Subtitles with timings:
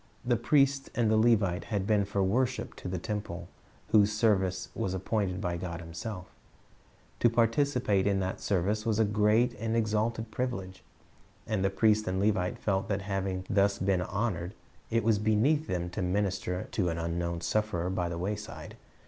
[0.25, 3.47] "'The priest and the Levite had been for worship to the temple
[3.89, 6.25] whose service was appointed by God Himself
[7.19, 10.83] To participate in that service was a great and exalted privilege,
[11.45, 14.55] and the priest and Levite felt that having been thus honored,
[14.89, 18.77] it was beneath them to minister to an unknown sufferer by the wayside.